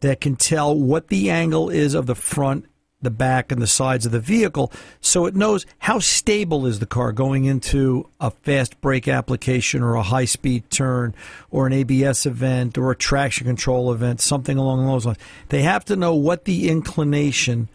[0.00, 2.66] that can tell what the angle is of the front,
[3.00, 6.86] the back, and the sides of the vehicle, so it knows how stable is the
[6.86, 11.14] car going into a fast brake application or a high speed turn
[11.50, 15.18] or an ABS event or a traction control event, something along those lines.
[15.48, 17.68] They have to know what the inclination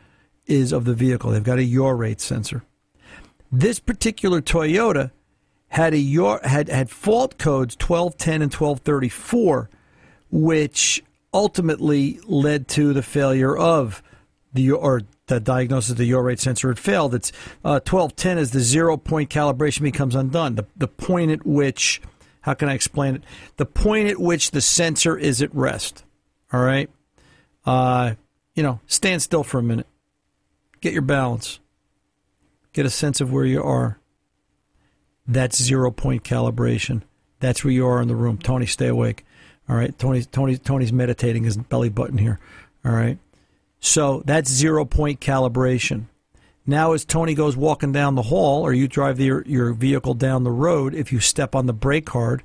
[0.46, 1.32] is of the vehicle.
[1.32, 2.64] They've got a yaw rate sensor.
[3.52, 5.12] This particular Toyota
[5.70, 9.70] had a yaw, had had fault codes 1210 and 1234
[10.32, 14.02] which ultimately led to the failure of
[14.52, 17.16] the or the diagnosis of the yaw rate sensor had failed.
[17.16, 17.32] It's
[17.64, 20.56] uh, 1210 as the zero point calibration becomes undone.
[20.56, 22.02] The the point at which
[22.42, 23.24] how can I explain it?
[23.58, 26.04] The point at which the sensor is at rest.
[26.52, 26.90] All right,
[27.66, 28.14] uh,
[28.54, 29.88] you know, stand still for a minute,
[30.82, 31.60] get your balance,
[32.74, 34.00] get a sense of where you are.
[35.26, 37.02] That's zero point calibration.
[37.40, 38.38] That's where you are in the room.
[38.38, 39.26] Tony, stay awake.
[39.70, 42.40] All right, Tony's Tony Tony's meditating his belly button here.
[42.86, 43.18] All right,
[43.84, 46.06] so that's zero point calibration.
[46.66, 50.46] Now, as Tony goes walking down the hall, or you drive the, your vehicle down
[50.46, 52.44] the road, if you step on the brake hard,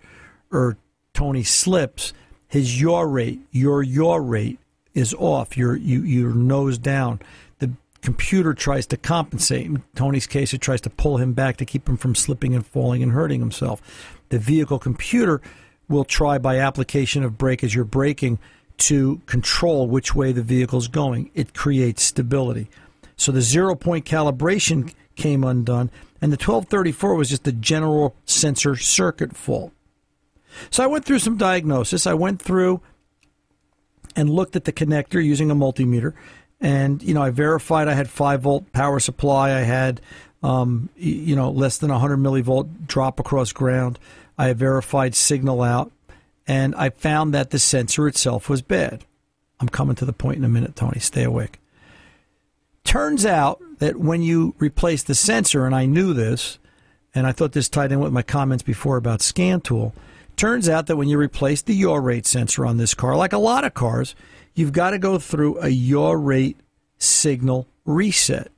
[0.50, 0.76] or
[1.14, 2.12] Tony slips,
[2.48, 4.58] his yaw rate, your yaw rate
[4.94, 5.56] is off.
[5.56, 7.20] Your you your nose down.
[7.60, 7.70] The
[8.02, 9.66] computer tries to compensate.
[9.66, 12.66] In Tony's case, it tries to pull him back to keep him from slipping and
[12.66, 13.80] falling and hurting himself.
[14.30, 15.40] The vehicle computer
[15.88, 18.40] will try by application of brake as you're braking
[18.78, 21.30] to control which way the vehicle is going.
[21.34, 22.68] It creates stability.
[23.16, 25.90] So the zero point calibration came undone,
[26.22, 29.72] and the 1234 was just a general sensor circuit fault.
[30.70, 32.06] So I went through some diagnosis.
[32.06, 32.80] I went through
[34.16, 36.14] and looked at the connector using a multimeter,
[36.60, 39.50] and you know I verified I had five volt power supply.
[39.50, 40.00] I had
[40.42, 43.98] um, you know less than 100 millivolt drop across ground.
[44.36, 45.90] I verified signal out,
[46.48, 49.04] and I found that the sensor itself was bad.
[49.60, 50.98] I'm coming to the point in a minute, Tony.
[50.98, 51.60] Stay awake.
[52.84, 56.58] Turns out that when you replace the sensor, and I knew this,
[57.14, 59.92] and I thought this tied in with my comments before about Scan Tool.
[60.36, 63.38] Turns out that when you replace the yaw rate sensor on this car, like a
[63.38, 64.14] lot of cars,
[64.54, 66.56] you've got to go through a yaw rate
[66.96, 68.50] signal reset.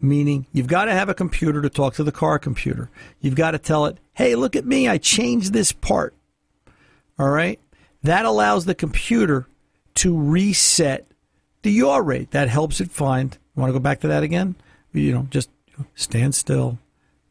[0.00, 2.90] Meaning, you've got to have a computer to talk to the car computer.
[3.20, 6.14] You've got to tell it, hey, look at me, I changed this part.
[7.18, 7.60] All right?
[8.02, 9.46] That allows the computer
[9.96, 11.06] to reset
[11.62, 12.32] the yaw rate.
[12.32, 13.36] That helps it find.
[13.54, 14.56] Want to go back to that again?
[14.92, 15.48] You know, just
[15.94, 16.78] stand still,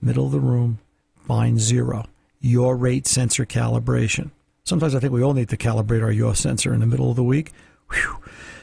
[0.02, 0.80] middle of the room,
[1.28, 2.06] find zero.
[2.40, 4.32] Yaw rate sensor calibration.
[4.64, 7.16] Sometimes I think we all need to calibrate our yaw sensor in the middle of
[7.16, 7.52] the week.
[7.92, 8.18] Whew.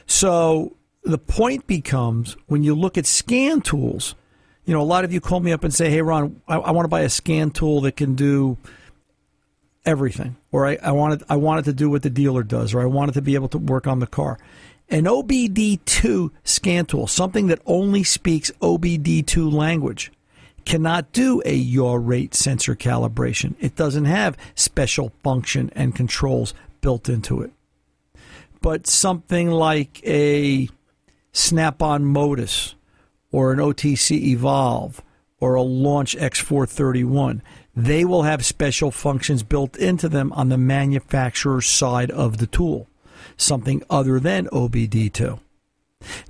[0.07, 4.15] So the point becomes when you look at scan tools,
[4.65, 6.71] you know, a lot of you call me up and say, hey, Ron, I, I
[6.73, 8.59] want to buy a scan tool that can do
[9.85, 12.87] everything, or I, I wanted I wanted to do what the dealer does, or I
[12.87, 14.39] wanted to be able to work on the car.
[14.89, 20.11] An OBD2 scan tool, something that only speaks OBD2 language,
[20.65, 23.55] cannot do a yaw rate sensor calibration.
[23.61, 27.53] It doesn't have special function and controls built into it.
[28.61, 30.69] But something like a
[31.33, 32.75] Snap-on MODIS
[33.31, 35.03] or an OTC Evolve
[35.39, 37.41] or a Launch X431,
[37.75, 42.89] they will have special functions built into them on the manufacturer's side of the tool,
[43.37, 45.39] something other than OBD2.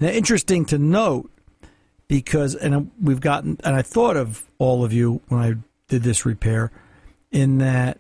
[0.00, 1.31] Now, interesting to note
[2.09, 5.55] because, and we've gotten, and I thought of all of you when I
[5.88, 6.70] did this repair,
[7.31, 7.98] in that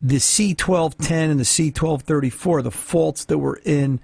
[0.00, 4.00] the C1210 and the C1234, the faults that were in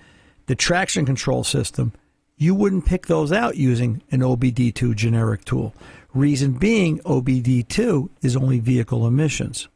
[0.46, 1.92] the traction control system,
[2.36, 5.74] you wouldn't pick those out using an OBD2 generic tool.
[6.14, 9.68] Reason being, OBD2 is only vehicle emissions.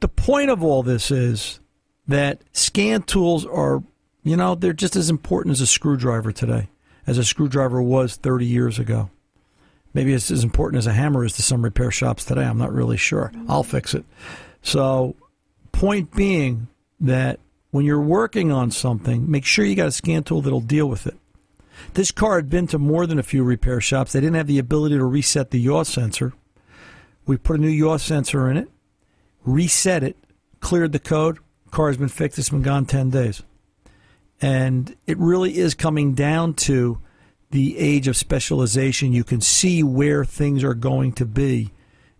[0.00, 1.60] The point of all this is
[2.08, 3.82] that scan tools are,
[4.24, 6.68] you know, they're just as important as a screwdriver today,
[7.06, 9.10] as a screwdriver was 30 years ago.
[9.94, 12.44] Maybe it's as important as a hammer is to some repair shops today.
[12.44, 13.32] I'm not really sure.
[13.48, 14.04] I'll fix it.
[14.62, 15.16] So,
[15.72, 16.68] point being
[17.00, 17.40] that
[17.70, 21.06] when you're working on something, make sure you got a scan tool that'll deal with
[21.06, 21.16] it.
[21.94, 24.12] This car had been to more than a few repair shops.
[24.12, 26.32] They didn't have the ability to reset the yaw sensor.
[27.26, 28.68] We put a new yaw sensor in it,
[29.44, 30.16] reset it,
[30.60, 31.38] cleared the code.
[31.70, 32.38] Car has been fixed.
[32.38, 33.42] It's been gone 10 days.
[34.40, 36.98] And it really is coming down to
[37.50, 39.12] the age of specialization.
[39.12, 41.70] You can see where things are going to be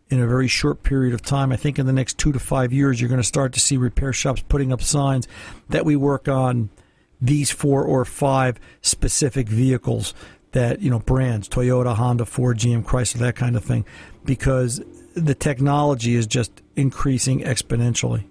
[0.09, 1.51] in a very short period of time.
[1.53, 3.79] I think in the next two to five years, you're going to start to see
[3.79, 5.27] repair shops putting up signs
[5.71, 6.69] that we work on
[7.23, 10.13] these four or five specific vehicles
[10.51, 13.87] that, you know, brands, Toyota, Honda, Ford, GM, Chrysler, that kind of thing,
[14.25, 14.83] because
[15.15, 18.25] the technology is just increasing exponentially.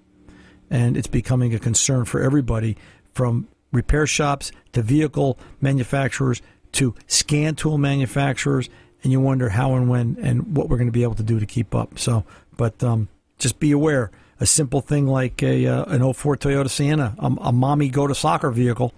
[0.69, 2.77] And it's becoming a concern for everybody
[3.13, 6.41] from repair shops to vehicle manufacturers
[6.73, 8.69] to scan tool manufacturers.
[9.03, 11.39] And you wonder how and when and what we're going to be able to do
[11.39, 11.97] to keep up.
[11.97, 12.25] So,
[12.55, 13.07] but um,
[13.39, 17.51] just be aware a simple thing like a uh, an 04 Toyota Sienna, a, a
[17.51, 18.93] mommy go to soccer vehicle.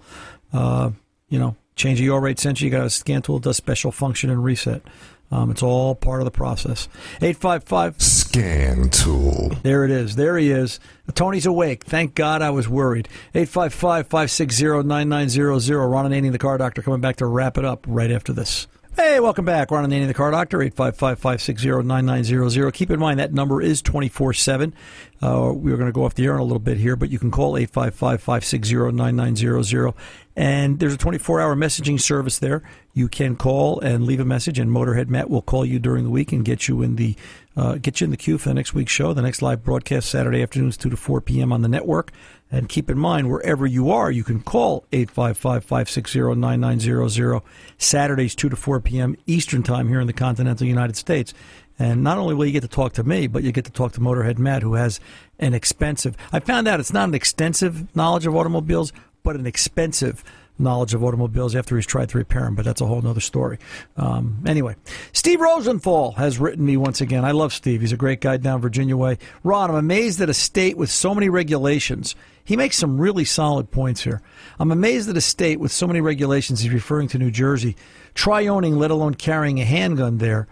[0.52, 0.90] Uh,
[1.28, 2.64] you know, change the yaw rate sensor.
[2.64, 4.82] You got a scan tool that does special function and reset.
[5.30, 6.88] Um, it's all part of the process.
[7.20, 9.50] 855 Scan Tool.
[9.62, 10.16] There it is.
[10.16, 10.78] There he is.
[11.14, 11.84] Tony's awake.
[11.84, 13.08] Thank God I was worried.
[13.34, 15.88] 855 560 9900.
[15.88, 18.68] Ron Ananian, the car doctor, coming back to wrap it up right after this.
[18.96, 19.72] Hey, welcome back.
[19.72, 22.72] Ron Ananian, the car doctor, 855-560-9900.
[22.72, 24.72] Keep in mind that number is 24-7.
[25.20, 27.18] Uh, we're going to go off the air in a little bit here, but you
[27.18, 29.94] can call 855-560-9900.
[30.36, 32.62] And there's a 24-hour messaging service there.
[32.92, 36.10] You can call and leave a message, and Motorhead Matt will call you during the
[36.10, 37.16] week and get you in the
[37.56, 39.12] uh, get you in the queue for the next week's show.
[39.12, 41.52] The next live broadcast Saturday afternoons, 2 to 4 p.m.
[41.52, 42.10] on the network.
[42.50, 47.42] And keep in mind, wherever you are, you can call 855 560 9900
[47.78, 49.16] Saturdays, 2 to 4 p.m.
[49.26, 51.32] Eastern Time here in the continental United States.
[51.78, 53.92] And not only will you get to talk to me, but you get to talk
[53.92, 55.00] to Motorhead Matt, who has
[55.38, 58.92] an expensive, I found out it's not an extensive knowledge of automobiles,
[59.24, 60.22] but an expensive
[60.56, 63.58] knowledge of automobiles after he's tried to repair them, but that's a whole other story.
[63.96, 64.76] Um, anyway,
[65.12, 67.24] Steve Rosenthal has written me once again.
[67.24, 67.80] I love Steve.
[67.80, 69.18] He's a great guy down Virginia Way.
[69.42, 72.14] Ron, I'm amazed at a state with so many regulations.
[72.44, 74.22] He makes some really solid points here.
[74.60, 76.60] I'm amazed at a state with so many regulations.
[76.60, 77.74] He's referring to New Jersey.
[78.14, 80.46] Try owning, let alone carrying a handgun there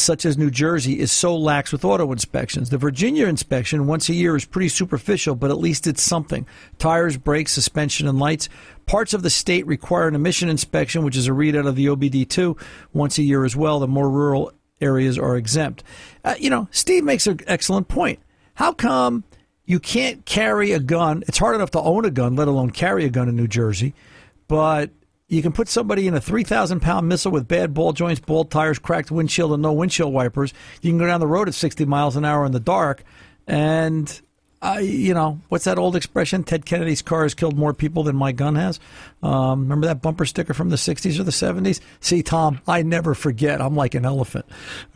[0.00, 2.70] such as New Jersey, is so lax with auto inspections.
[2.70, 6.46] The Virginia inspection once a year is pretty superficial, but at least it's something.
[6.78, 8.48] Tires, brakes, suspension, and lights.
[8.86, 12.60] Parts of the state require an emission inspection, which is a readout of the OBD2
[12.92, 13.80] once a year as well.
[13.80, 15.82] The more rural areas are exempt.
[16.24, 18.20] Uh, you know, Steve makes an excellent point.
[18.54, 19.24] How come
[19.64, 21.24] you can't carry a gun?
[21.26, 23.94] It's hard enough to own a gun, let alone carry a gun in New Jersey.
[24.46, 24.90] But
[25.28, 28.78] you can put somebody in a 3,000 pound missile with bad ball joints, bald tires,
[28.78, 30.52] cracked windshield, and no windshield wipers.
[30.82, 33.04] You can go down the road at 60 miles an hour in the dark.
[33.46, 34.20] And,
[34.64, 36.42] uh, you know, what's that old expression?
[36.42, 38.80] Ted Kennedy's car has killed more people than my gun has.
[39.22, 41.80] Um, remember that bumper sticker from the 60s or the 70s?
[42.00, 43.60] See, Tom, I never forget.
[43.60, 44.46] I'm like an elephant.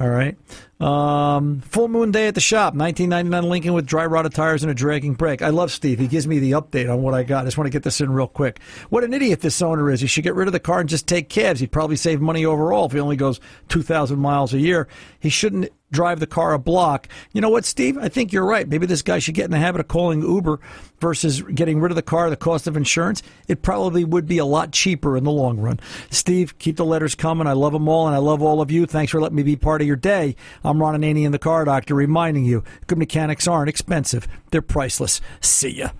[0.01, 0.39] All right.
[0.81, 4.75] Um, full moon day at the shop, 1999 Lincoln with dry rotted tires and a
[4.75, 5.43] dragging brake.
[5.43, 5.99] I love Steve.
[5.99, 7.43] He gives me the update on what I got.
[7.43, 8.61] I just want to get this in real quick.
[8.89, 10.01] What an idiot this owner is.
[10.01, 11.61] He should get rid of the car and just take cabs.
[11.61, 14.89] He'd probably save money overall if he only goes 2,000 miles a year.
[15.19, 17.09] He shouldn't drive the car a block.
[17.33, 17.97] You know what, Steve?
[17.99, 18.69] I think you're right.
[18.69, 20.61] Maybe this guy should get in the habit of calling Uber
[21.01, 23.23] versus getting rid of the car, the cost of insurance.
[23.47, 25.81] It probably would be a lot cheaper in the long run.
[26.11, 27.47] Steve, keep the letters coming.
[27.47, 28.87] I love them all, and I love all of you.
[28.87, 30.37] Thanks for letting me be part of your day.
[30.65, 35.21] I'm Ron Ananian the Car Doctor, reminding you good mechanics aren't expensive, they're priceless.
[35.41, 35.91] See ya.